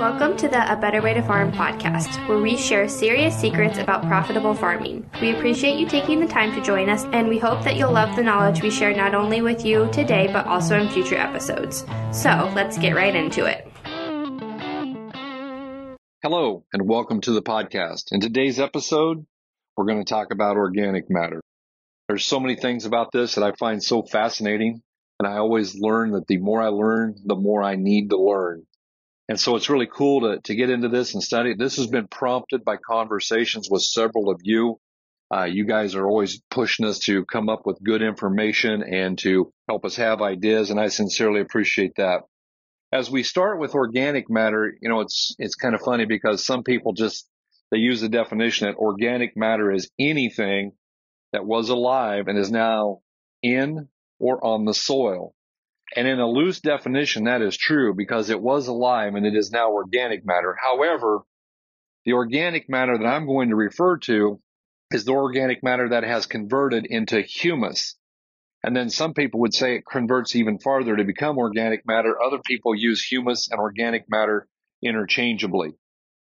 [0.00, 4.06] Welcome to the A Better Way to Farm podcast, where we share serious secrets about
[4.06, 5.04] profitable farming.
[5.20, 8.16] We appreciate you taking the time to join us, and we hope that you'll love
[8.16, 11.84] the knowledge we share not only with you today, but also in future episodes.
[12.12, 13.70] So let's get right into it.
[16.22, 18.04] Hello, and welcome to the podcast.
[18.10, 19.26] In today's episode,
[19.76, 21.42] we're going to talk about organic matter.
[22.08, 24.80] There's so many things about this that I find so fascinating,
[25.18, 28.64] and I always learn that the more I learn, the more I need to learn.
[29.30, 31.54] And so it's really cool to, to get into this and study.
[31.54, 34.80] This has been prompted by conversations with several of you.
[35.32, 39.52] Uh, you guys are always pushing us to come up with good information and to
[39.68, 40.70] help us have ideas.
[40.70, 42.22] And I sincerely appreciate that.
[42.92, 46.64] As we start with organic matter, you know, it's, it's kind of funny because some
[46.64, 47.28] people just,
[47.70, 50.72] they use the definition that organic matter is anything
[51.32, 52.98] that was alive and is now
[53.44, 53.86] in
[54.18, 55.36] or on the soil.
[55.96, 59.50] And in a loose definition, that is true because it was alive and it is
[59.50, 60.56] now organic matter.
[60.60, 61.20] However,
[62.04, 64.40] the organic matter that I'm going to refer to
[64.92, 67.96] is the organic matter that has converted into humus.
[68.62, 72.20] And then some people would say it converts even farther to become organic matter.
[72.22, 74.46] Other people use humus and organic matter
[74.82, 75.72] interchangeably.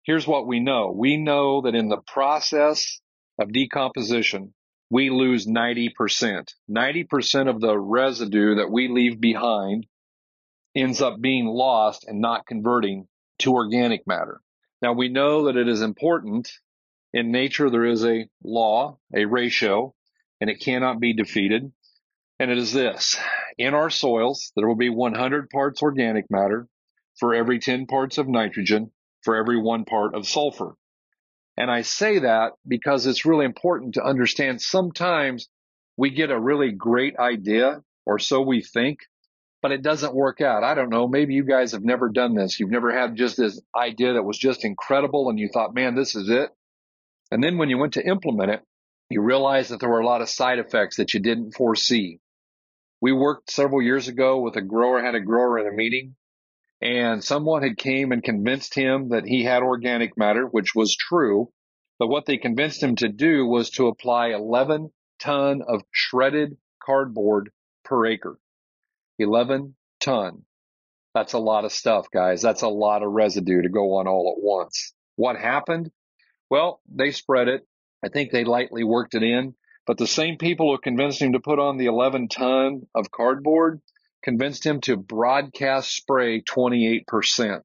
[0.04, 0.94] Here's what we know.
[0.96, 3.02] We know that in the process
[3.40, 4.54] of decomposition,
[4.90, 6.54] we lose 90%.
[6.70, 9.86] 90% of the residue that we leave behind
[10.76, 13.08] ends up being lost and not converting
[13.40, 14.42] to organic matter.
[14.82, 16.52] Now we know that it is important
[17.14, 17.70] in nature.
[17.70, 19.94] There is a law, a ratio,
[20.40, 21.72] and it cannot be defeated.
[22.40, 23.18] And it is this.
[23.58, 26.68] In our soils, there will be 100 parts organic matter
[27.20, 28.92] for every 10 parts of nitrogen
[29.24, 30.76] for every one part of sulfur.
[31.60, 35.50] And I say that because it's really important to understand sometimes
[35.98, 39.00] we get a really great idea, or so we think,
[39.62, 40.64] but it doesn't work out.
[40.64, 41.10] I don't know.
[41.10, 42.62] Maybe you guys have never done this.
[42.62, 46.16] You've never had just this idea that was just incredible and you thought, man, this
[46.16, 46.50] is it.
[47.30, 48.62] And then when you went to implement it,
[49.10, 52.22] you realized that there were a lot of side effects that you didn't foresee.
[53.02, 56.16] We worked several years ago with a grower, had a grower in a meeting
[56.82, 61.52] and someone had came and convinced him that he had organic matter, which was true.
[61.98, 67.52] But what they convinced him to do was to apply 11 ton of shredded cardboard
[67.84, 68.40] per acre.
[69.18, 70.46] 11 ton.
[71.14, 72.42] That's a lot of stuff, guys.
[72.42, 74.94] That's a lot of residue to go on all at once.
[75.18, 75.92] What happened?
[76.50, 77.68] Well, they spread it.
[78.04, 81.42] I think they lightly worked it in, but the same people who convinced him to
[81.42, 83.82] put on the 11 ton of cardboard
[84.24, 87.62] convinced him to broadcast spray 28%.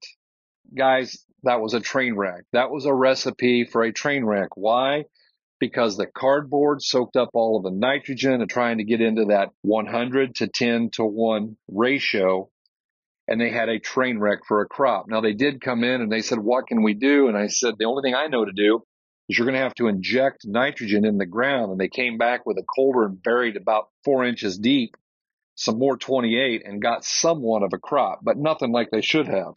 [0.76, 2.44] Guys, that was a train wreck.
[2.52, 4.56] That was a recipe for a train wreck.
[4.56, 5.04] Why?
[5.60, 9.50] Because the cardboard soaked up all of the nitrogen and trying to get into that
[9.62, 12.50] 100 to 10 to 1 ratio.
[13.26, 15.06] And they had a train wreck for a crop.
[15.08, 17.28] Now they did come in and they said, what can we do?
[17.28, 18.82] And I said, the only thing I know to do
[19.28, 21.70] is you're going to have to inject nitrogen in the ground.
[21.72, 24.96] And they came back with a culver and buried about four inches deep
[25.54, 29.54] some more 28 and got somewhat of a crop, but nothing like they should have.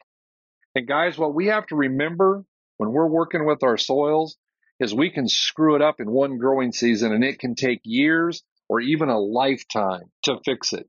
[0.76, 2.46] And guys, what we have to remember
[2.78, 4.38] when we're working with our soils
[4.80, 8.44] is we can screw it up in one growing season and it can take years
[8.70, 10.88] or even a lifetime to fix it.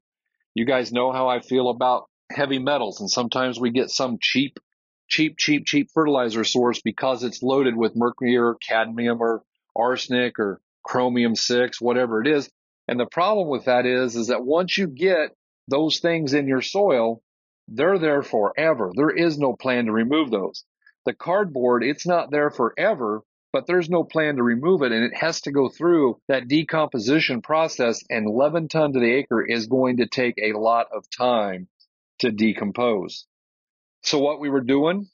[0.54, 4.58] You guys know how I feel about heavy metals and sometimes we get some cheap,
[5.08, 9.42] cheap, cheap, cheap fertilizer source because it's loaded with mercury or cadmium or
[9.74, 12.50] arsenic or chromium 6, whatever it is.
[12.88, 15.36] And the problem with that is, is that once you get
[15.68, 17.22] those things in your soil,
[17.68, 18.90] they're there forever.
[18.96, 20.64] There is no plan to remove those.
[21.04, 23.22] The cardboard, it's not there forever,
[23.52, 27.42] but there's no plan to remove it and it has to go through that decomposition
[27.42, 31.68] process and 11 ton to the acre is going to take a lot of time
[32.20, 33.26] to decompose.
[34.02, 35.08] So what we were doing,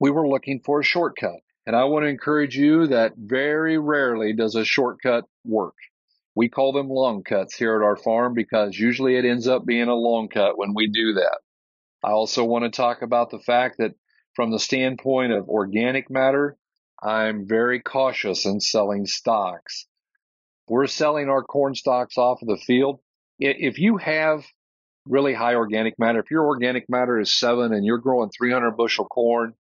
[0.00, 1.40] we were looking for a shortcut.
[1.66, 5.74] And I want to encourage you that very rarely does a shortcut work.
[6.38, 9.88] We call them long cuts here at our farm because usually it ends up being
[9.88, 11.38] a long cut when we do that.
[12.04, 13.96] I also want to talk about the fact that
[14.36, 16.56] from the standpoint of organic matter,
[17.02, 19.88] I'm very cautious in selling stocks.
[20.68, 23.00] We're selling our corn stocks off of the field.
[23.40, 24.44] If you have
[25.06, 29.06] really high organic matter, if your organic matter is seven and you're growing 300 bushel
[29.06, 29.54] corn,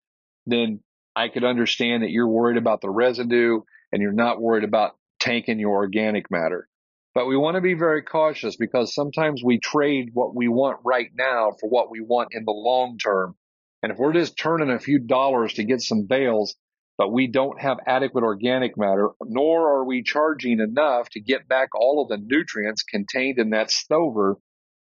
[0.46, 0.82] then
[1.16, 3.62] I could understand that you're worried about the residue
[3.94, 6.68] and you're not worried about tanking your organic matter.
[7.16, 11.10] But we want to be very cautious because sometimes we trade what we want right
[11.18, 13.36] now for what we want in the long term.
[13.82, 16.56] And if we're just turning a few dollars to get some bales,
[16.98, 21.70] but we don't have adequate organic matter, nor are we charging enough to get back
[21.74, 24.38] all of the nutrients contained in that stover,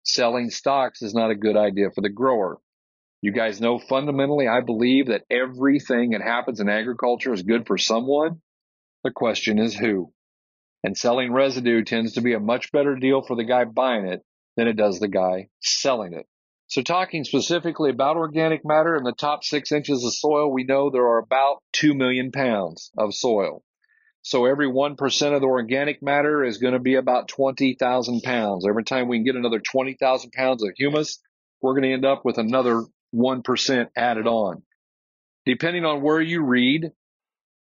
[0.05, 2.59] selling stocks is not a good idea for the grower.
[3.21, 7.79] You guys know fundamentally, I believe that everything that happens in agriculture is good for
[7.79, 8.41] someone.
[9.05, 10.12] The question is who.
[10.85, 14.23] And selling residue tends to be a much better deal for the guy buying it
[14.57, 16.27] than it does the guy selling it.
[16.67, 20.91] So talking specifically about organic matter in the top six inches of soil, we know
[20.91, 23.63] there are about 2 million pounds of soil.
[24.23, 28.67] So every 1% of the organic matter is going to be about 20,000 pounds.
[28.67, 31.19] Every time we can get another 20,000 pounds of humus,
[31.61, 32.85] we're going to end up with another
[33.15, 34.63] 1% added on.
[35.45, 36.93] Depending on where you read,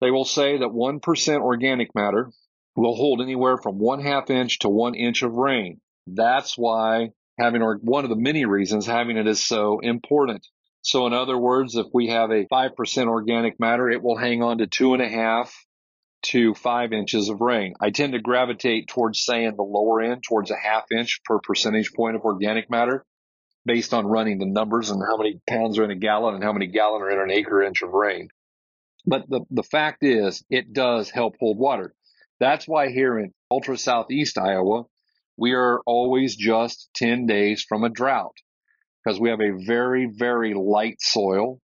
[0.01, 2.31] they will say that 1% organic matter
[2.77, 5.81] will hold anywhere from one half inch to one inch of rain.
[6.05, 10.45] That's why having, or one of the many reasons having it is so important.
[10.83, 14.59] So in other words, if we have a 5% organic matter, it will hang on
[14.59, 15.53] to two and a half
[16.23, 17.73] to five inches of rain.
[17.81, 21.93] I tend to gravitate towards saying the lower end, towards a half inch per percentage
[21.93, 23.05] point of organic matter,
[23.65, 26.53] based on running the numbers and how many pounds are in a gallon and how
[26.53, 28.29] many gallon are in an acre inch of rain.
[29.05, 31.93] But the, the fact is, it does help hold water.
[32.39, 34.83] That's why here in ultra southeast Iowa,
[35.37, 38.35] we are always just 10 days from a drought
[39.03, 41.59] because we have a very, very light soil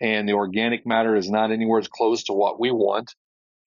[0.00, 3.14] and the organic matter is not anywhere as close to what we want.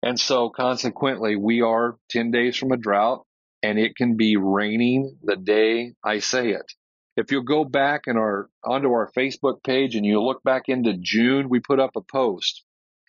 [0.03, 3.25] And so consequently, we are 10 days from a drought
[3.63, 6.73] and it can be raining the day I say it.
[7.17, 10.97] If you go back in our onto our Facebook page and you look back into
[11.01, 12.65] June, we put up a post.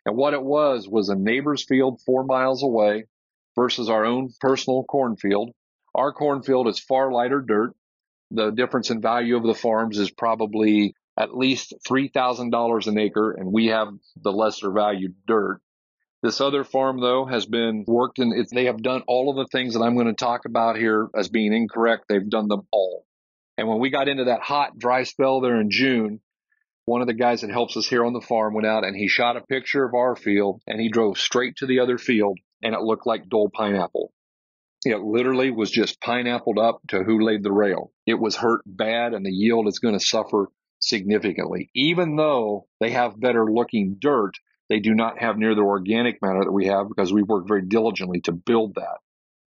[0.06, 3.06] And what it was was a neighbor's field four miles away
[3.56, 5.52] versus our own personal cornfield.
[5.94, 7.74] Our cornfield is far lighter dirt.
[8.32, 13.52] The difference in value of the farms is probably at least $3,000 an acre, and
[13.52, 13.88] we have
[14.22, 15.62] the lesser value dirt.
[16.22, 19.76] This other farm, though, has been worked and they have done all of the things
[19.76, 22.06] that I'm going to talk about here as being incorrect.
[22.10, 23.06] They've done them all.
[23.58, 26.22] And when we got into that hot, dry spell there in June,
[26.86, 29.08] one of the guys that helps us here on the farm went out and he
[29.08, 32.74] shot a picture of our field and he drove straight to the other field and
[32.74, 34.12] it looked like dull pineapple.
[34.84, 37.92] It literally was just pineappled up to who laid the rail.
[38.08, 40.48] It was hurt bad and the yield is going to suffer
[40.80, 41.70] significantly.
[41.76, 44.34] Even though they have better looking dirt,
[44.68, 47.62] they do not have near the organic matter that we have because we've worked very
[47.62, 48.98] diligently to build that.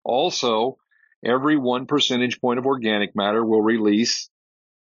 [0.04, 0.78] Also,
[1.26, 4.30] every one percentage point of organic matter will release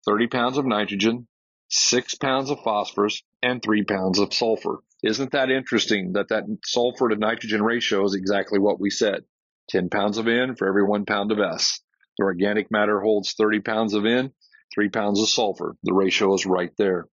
[0.07, 1.27] 30 pounds of nitrogen,
[1.69, 4.79] six pounds of phosphorus, and three pounds of sulfur.
[5.03, 9.25] Isn't that interesting that that sulfur to nitrogen ratio is exactly what we said?
[9.71, 11.81] 10 pounds of N for every one pound of S.
[12.19, 14.33] The organic matter holds 30 pounds of N,
[14.73, 15.77] three pounds of sulfur.
[15.83, 17.09] The ratio is right there.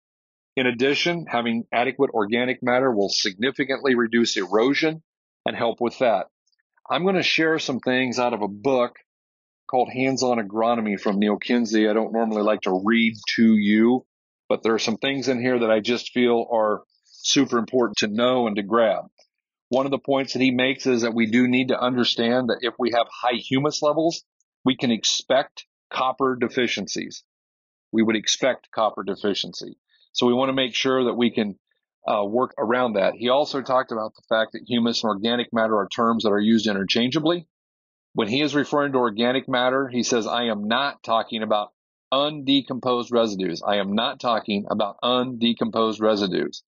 [0.56, 5.04] In addition, having adequate organic matter will significantly reduce erosion
[5.46, 6.28] and help with that.
[6.90, 8.96] I'm going to share some things out of a book
[9.70, 11.88] called Hands-on Agronomy from Neal Kinsey.
[11.88, 14.06] I don't normally like to read to you,
[14.50, 16.82] but there are some things in here that I just feel are
[17.32, 19.06] super important to know and to grab.
[19.70, 22.60] One of the points that he makes is that we do need to understand that
[22.62, 24.24] if we have high humus levels,
[24.64, 27.24] we can expect copper deficiencies.
[27.92, 29.78] We would expect copper deficiency.
[30.14, 31.60] So we want to make sure that we can
[32.08, 33.16] uh, work around that.
[33.16, 36.40] He also talked about the fact that humus and organic matter are terms that are
[36.40, 37.48] used interchangeably.
[38.14, 41.72] When he is referring to organic matter, he says, I am not talking about
[42.12, 43.62] undecomposed residues.
[43.62, 46.64] I am not talking about undecomposed residues.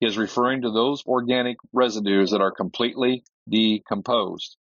[0.00, 4.56] He is referring to those organic residues that are completely decomposed.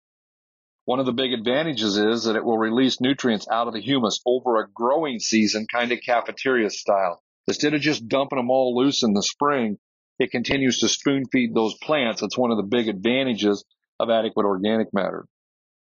[0.84, 4.20] One of the big advantages is that it will release nutrients out of the humus
[4.26, 7.22] over a growing season, kind of cafeteria style.
[7.46, 9.78] Instead of just dumping them all loose in the spring,
[10.18, 12.20] it continues to spoon feed those plants.
[12.20, 13.64] That's one of the big advantages
[14.00, 15.26] of adequate organic matter.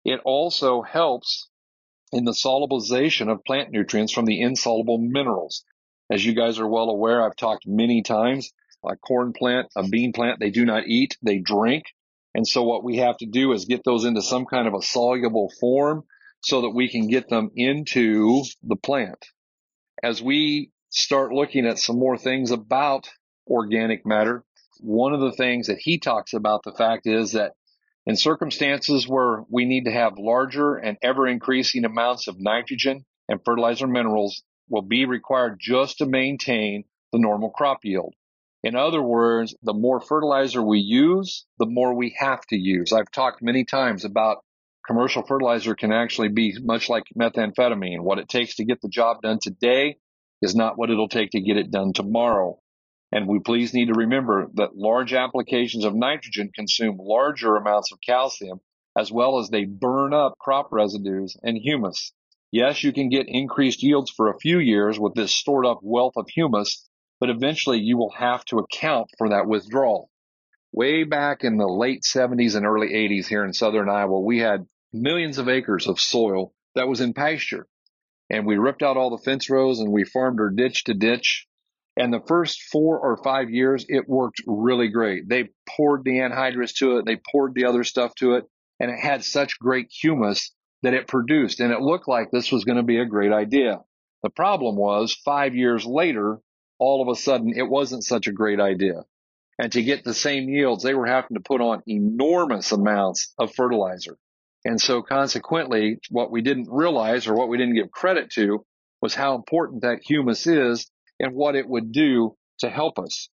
[0.05, 1.49] It also helps
[2.11, 5.63] in the solubilization of plant nutrients from the insoluble minerals.
[6.11, 8.51] As you guys are well aware, I've talked many times,
[8.89, 11.85] a corn plant, a bean plant, they do not eat, they drink.
[12.33, 14.81] And so what we have to do is get those into some kind of a
[14.81, 16.03] soluble form
[16.41, 19.25] so that we can get them into the plant.
[20.03, 23.09] As we start looking at some more things about
[23.47, 24.43] organic matter,
[24.79, 27.53] one of the things that he talks about the fact is that
[28.05, 33.43] in circumstances where we need to have larger and ever increasing amounts of nitrogen and
[33.43, 38.13] fertilizer minerals will be required just to maintain the normal crop yield.
[38.63, 42.91] In other words, the more fertilizer we use, the more we have to use.
[42.91, 44.43] I've talked many times about
[44.85, 48.01] commercial fertilizer can actually be much like methamphetamine.
[48.01, 49.97] What it takes to get the job done today
[50.41, 52.59] is not what it'll take to get it done tomorrow.
[53.11, 57.99] And we please need to remember that large applications of nitrogen consume larger amounts of
[58.05, 58.59] calcium
[58.97, 62.11] as well as they burn up crop residues and humus.
[62.51, 66.13] Yes, you can get increased yields for a few years with this stored up wealth
[66.15, 70.09] of humus, but eventually you will have to account for that withdrawal.
[70.71, 74.67] Way back in the late 70s and early 80s here in southern Iowa, we had
[74.93, 77.67] millions of acres of soil that was in pasture.
[78.29, 81.47] And we ripped out all the fence rows and we farmed her ditch to ditch.
[81.95, 85.27] And the first four or five years, it worked really great.
[85.27, 88.45] They poured the anhydrous to it, they poured the other stuff to it,
[88.79, 91.59] and it had such great humus that it produced.
[91.59, 93.79] And it looked like this was going to be a great idea.
[94.21, 96.39] The problem was five years later,
[96.79, 99.03] all of a sudden, it wasn't such a great idea.
[99.59, 103.53] And to get the same yields, they were having to put on enormous amounts of
[103.53, 104.17] fertilizer.
[104.63, 108.65] And so consequently, what we didn't realize or what we didn't give credit to
[109.01, 113.29] was how important that humus is and what it would do to help us.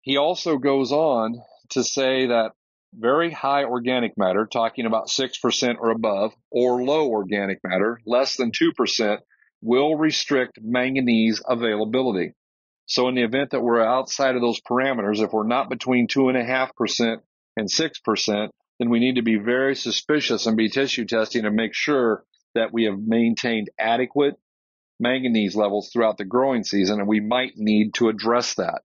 [0.00, 1.40] He also goes on
[1.70, 2.52] to say that
[2.94, 8.52] very high organic matter, talking about 6% or above, or low organic matter, less than
[8.52, 9.18] 2%,
[9.60, 12.34] will restrict manganese availability.
[12.86, 17.16] So in the event that we're outside of those parameters, if we're not between 2.5%
[17.56, 18.48] and 6%,
[18.78, 22.24] then we need to be very suspicious and be tissue testing to make sure
[22.54, 24.34] that we have maintained adequate
[25.00, 28.82] manganese levels throughout the growing season, and we might need to address that.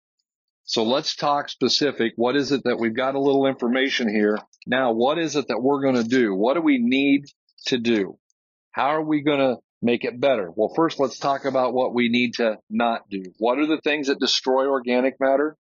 [0.63, 2.13] So let's talk specific.
[2.17, 4.37] What is it that we've got a little information here?
[4.65, 6.35] Now, what is it that we're going to do?
[6.35, 7.25] What do we need
[7.67, 8.17] to do?
[8.71, 10.51] How are we going to make it better?
[10.55, 13.23] Well, first, let's talk about what we need to not do.
[13.37, 15.55] What are the things that destroy organic matter?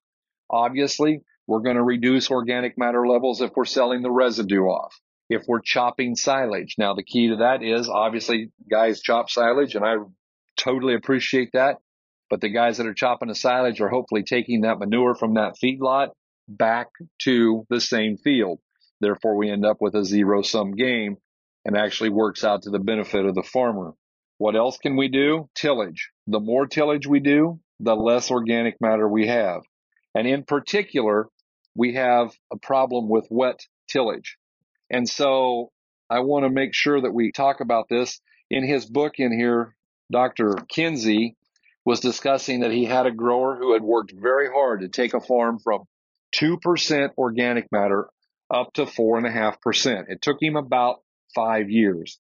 [0.51, 4.95] Obviously, we're going to reduce organic matter levels if we're selling the residue off.
[5.29, 6.75] If we're chopping silage.
[6.79, 9.97] Now, the key to that is obviously guys chop silage and I
[10.57, 11.79] totally appreciate that.
[12.29, 15.57] But the guys that are chopping the silage are hopefully taking that manure from that
[15.63, 16.09] feedlot
[16.49, 16.89] back
[17.23, 18.59] to the same field.
[19.01, 21.17] Therefore, we end up with a zero sum game
[21.65, 23.93] and actually works out to the benefit of the farmer.
[24.43, 25.49] What else can we do?
[25.55, 26.11] Tillage.
[26.27, 29.63] The more tillage we do, the less organic matter we have.
[30.17, 31.29] And in particular,
[31.77, 34.39] we have a problem with wet tillage.
[34.91, 35.71] And so
[36.11, 38.21] I want to make sure that we talk about this.
[38.51, 39.77] In his book in here,
[40.11, 40.57] Dr.
[40.69, 41.37] Kinsey
[41.85, 45.21] was discussing that he had a grower who had worked very hard to take a
[45.21, 45.85] farm from
[46.35, 48.09] 2% organic matter
[48.53, 50.07] up to 4.5%.
[50.09, 50.97] It took him about
[51.33, 52.19] five years.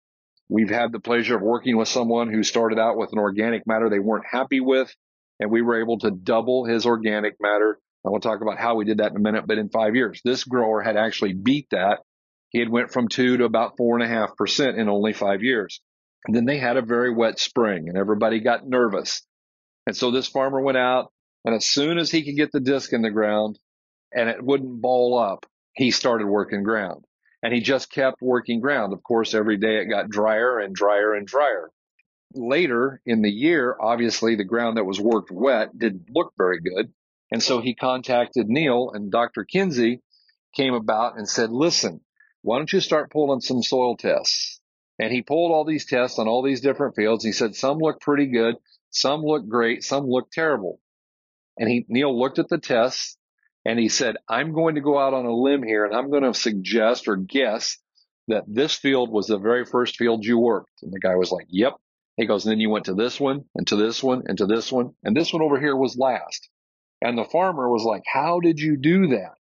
[0.52, 3.88] We've had the pleasure of working with someone who started out with an organic matter
[3.88, 4.94] they weren't happy with,
[5.40, 8.84] and we were able to double his organic matter I will talk about how we
[8.84, 12.00] did that in a minute, but in five years, this grower had actually beat that.
[12.50, 15.42] He had went from two to about four and a half percent in only five
[15.42, 15.80] years.
[16.26, 19.22] And then they had a very wet spring and everybody got nervous.
[19.86, 21.12] And so this farmer went out
[21.44, 23.58] and as soon as he could get the disc in the ground
[24.12, 27.04] and it wouldn't ball up, he started working ground
[27.42, 28.92] and he just kept working ground.
[28.92, 31.70] Of course, every day it got drier and drier and drier.
[32.34, 36.92] Later in the year, obviously the ground that was worked wet didn't look very good.
[37.30, 39.44] And so he contacted Neal and Dr.
[39.44, 40.00] Kinsey
[40.54, 42.00] came about and said, listen,
[42.42, 44.60] why don't you start pulling some soil tests?
[44.98, 47.24] And he pulled all these tests on all these different fields.
[47.24, 48.56] He said some look pretty good,
[48.90, 50.78] some look great, some look terrible.
[51.58, 53.16] And he, Neal looked at the tests
[53.64, 56.24] and he said, I'm going to go out on a limb here and I'm going
[56.24, 57.78] to suggest or guess
[58.28, 60.82] that this field was the very first field you worked.
[60.82, 61.74] And the guy was like, yep.
[62.16, 64.46] He goes, and then you went to this one and to this one and to
[64.46, 64.92] this one.
[65.02, 66.48] And this one over here was last.
[67.00, 69.36] And the farmer was like, how did you do that?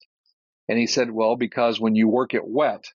[0.70, 2.86] And he said, well, because when you work it wet,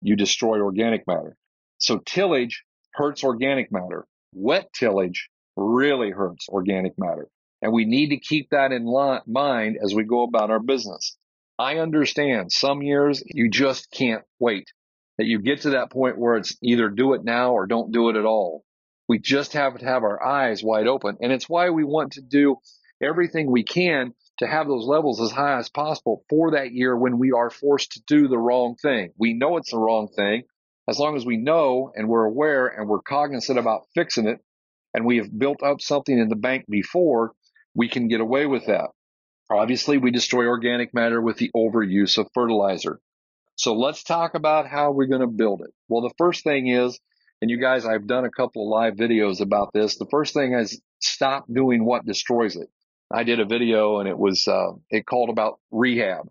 [0.00, 1.36] you destroy organic matter.
[1.78, 2.64] So tillage
[2.94, 4.06] hurts organic matter.
[4.32, 7.28] Wet tillage really hurts organic matter.
[7.66, 8.84] And we need to keep that in
[9.26, 11.16] mind as we go about our business.
[11.58, 14.70] I understand some years you just can't wait.
[15.18, 18.08] That you get to that point where it's either do it now or don't do
[18.08, 18.62] it at all.
[19.08, 21.16] We just have to have our eyes wide open.
[21.20, 22.58] And it's why we want to do
[23.02, 27.18] everything we can to have those levels as high as possible for that year when
[27.18, 29.10] we are forced to do the wrong thing.
[29.18, 30.44] We know it's the wrong thing.
[30.88, 34.38] As long as we know and we're aware and we're cognizant about fixing it
[34.94, 37.32] and we have built up something in the bank before,
[37.76, 38.88] we can get away with that.
[39.50, 42.98] Obviously, we destroy organic matter with the overuse of fertilizer.
[43.54, 45.70] So let's talk about how we're going to build it.
[45.88, 46.98] Well, the first thing is,
[47.40, 49.98] and you guys, I've done a couple of live videos about this.
[49.98, 52.68] The first thing is stop doing what destroys it.
[53.12, 56.28] I did a video and it was, uh, it called about rehab.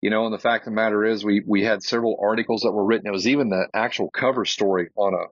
[0.00, 2.72] You know, and the fact of the matter is we, we had several articles that
[2.72, 3.06] were written.
[3.06, 5.26] It was even the actual cover story on a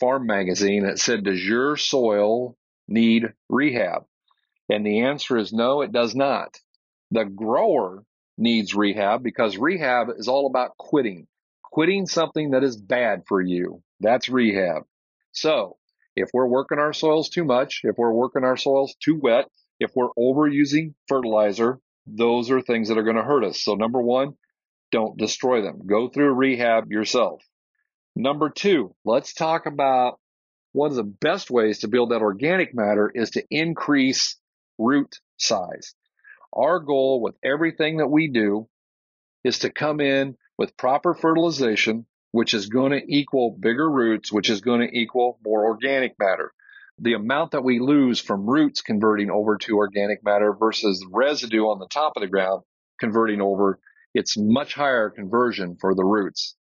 [0.00, 2.56] farm magazine that said, does your soil
[2.88, 4.04] need rehab?
[4.68, 6.58] And the answer is no, it does not.
[7.10, 8.04] The grower
[8.36, 11.26] needs rehab because rehab is all about quitting,
[11.62, 13.82] quitting something that is bad for you.
[14.00, 14.82] That's rehab.
[15.32, 15.76] So
[16.16, 19.46] if we're working our soils too much, if we're working our soils too wet,
[19.78, 23.62] If we're overusing fertilizer, those are things that are going to hurt us.
[23.62, 24.34] So, number one,
[24.90, 25.86] don't destroy them.
[25.86, 27.42] Go through rehab yourself.
[28.14, 30.18] Number two, let's talk about
[30.72, 34.38] one of the best ways to build that organic matter is to increase
[34.78, 35.94] root size.
[36.52, 38.68] Our goal with everything that we do
[39.44, 44.50] is to come in with proper fertilization, which is going to equal bigger roots, which
[44.50, 46.52] is going to equal more organic matter.
[46.98, 51.78] The amount that we lose from roots converting over to organic matter versus residue on
[51.78, 52.62] the top of the ground
[52.98, 53.78] converting over,
[54.14, 56.56] it's much higher conversion for the roots.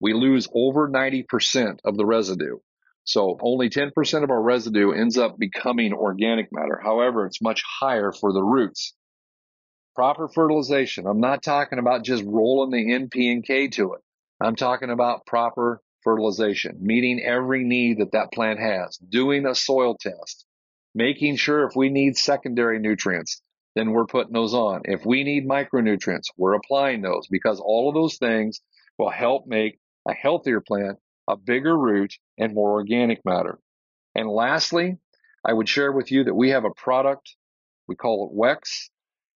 [0.00, 2.58] We lose over 90% of the residue.
[3.04, 6.80] So only 10% of our residue ends up becoming organic matter.
[6.82, 8.94] However, it's much higher for the roots.
[9.94, 11.06] Proper fertilization.
[11.06, 14.00] I'm not talking about just rolling the NP and K to it.
[14.40, 19.96] I'm talking about proper fertilization, meeting every need that that plant has, doing a soil
[20.00, 20.44] test,
[20.94, 23.40] making sure if we need secondary nutrients,
[23.74, 24.82] then we're putting those on.
[24.84, 28.60] If we need micronutrients, we're applying those because all of those things
[28.98, 29.78] will help make
[30.08, 33.58] a healthier plant, a bigger root, and more organic matter.
[34.14, 34.98] And lastly,
[35.44, 37.34] I would share with you that we have a product,
[37.88, 38.88] we call it Wex,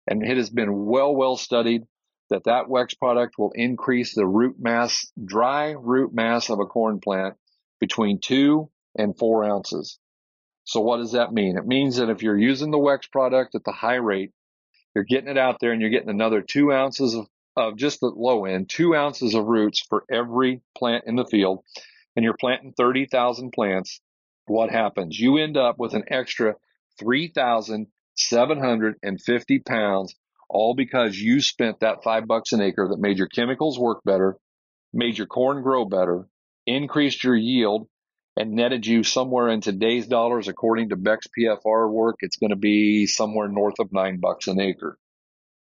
[0.07, 1.83] and it has been well, well studied
[2.31, 6.99] that that Wex product will increase the root mass, dry root mass of a corn
[7.01, 7.35] plant
[7.81, 9.99] between two and four ounces.
[10.65, 11.59] So what does that mean?
[11.59, 14.31] It means that if you're using the Wex product at the high rate,
[14.95, 18.07] you're getting it out there and you're getting another two ounces of, of just the
[18.07, 21.65] low end, two ounces of roots for every plant in the field,
[22.17, 24.01] and you're planting 30,000 plants.
[24.47, 25.19] What happens?
[25.19, 26.57] You end up with an extra
[26.99, 30.15] 3,750 pounds,
[30.49, 34.37] all because you spent that five bucks an acre that made your chemicals work better,
[34.93, 36.27] made your corn grow better,
[36.67, 37.89] increased your yield,
[38.37, 42.57] and netted you somewhere in today's dollars, according to Beck's PFR work, it's going to
[42.57, 44.99] be somewhere north of nine bucks an acre.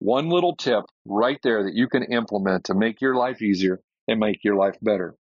[0.01, 4.19] One little tip right there that you can implement to make your life easier and
[4.19, 5.15] make your life better.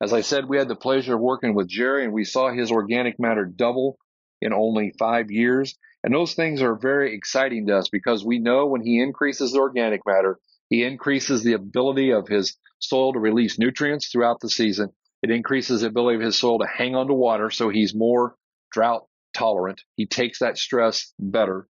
[0.00, 2.72] As I said, we had the pleasure of working with Jerry and we saw his
[2.72, 3.98] organic matter double
[4.40, 5.76] in only five years.
[6.02, 9.58] And those things are very exciting to us because we know when he increases the
[9.58, 10.38] organic matter,
[10.70, 14.94] he increases the ability of his soil to release nutrients throughout the season.
[15.22, 18.34] It increases the ability of his soil to hang on to water so he's more
[18.70, 19.82] drought tolerant.
[19.96, 21.68] He takes that stress better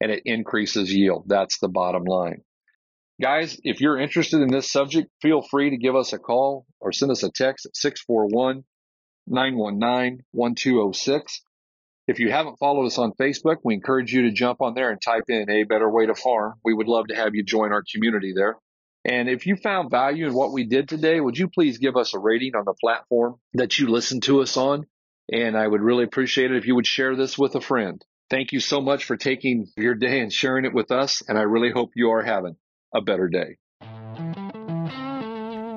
[0.00, 1.24] and it increases yield.
[1.26, 2.42] That's the bottom line.
[3.20, 6.92] Guys, if you're interested in this subject, feel free to give us a call or
[6.92, 8.64] send us a text at 641
[9.26, 11.42] 919 1206.
[12.08, 15.00] If you haven't followed us on Facebook, we encourage you to jump on there and
[15.00, 16.54] type in a better way to farm.
[16.64, 18.56] We would love to have you join our community there.
[19.04, 22.14] And if you found value in what we did today, would you please give us
[22.14, 24.86] a rating on the platform that you listen to us on?
[25.32, 28.04] And I would really appreciate it if you would share this with a friend.
[28.28, 31.22] Thank you so much for taking your day and sharing it with us.
[31.28, 32.56] And I really hope you are having
[32.94, 33.58] a better day.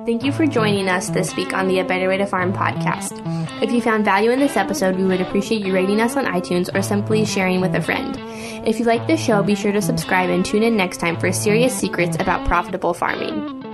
[0.06, 3.22] Thank you for joining us this week on the A Better Way to Farm podcast.
[3.62, 6.74] If you found value in this episode, we would appreciate you rating us on iTunes
[6.74, 8.16] or simply sharing with a friend.
[8.66, 11.30] If you like this show, be sure to subscribe and tune in next time for
[11.30, 13.69] serious secrets about profitable farming.